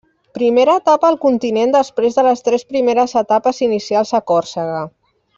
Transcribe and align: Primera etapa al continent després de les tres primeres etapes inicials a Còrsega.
Primera 0.35 0.75
etapa 0.79 1.09
al 1.11 1.17
continent 1.25 1.75
després 1.75 2.17
de 2.19 2.23
les 2.29 2.41
tres 2.47 2.65
primeres 2.73 3.13
etapes 3.25 3.61
inicials 3.69 4.15
a 4.21 4.27
Còrsega. 4.33 4.81